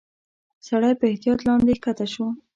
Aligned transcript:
سړی 0.67 0.93
په 0.99 1.05
احتياط 1.11 1.39
لاندي 1.47 1.75
کښته 1.83 2.05
شو. 2.13 2.25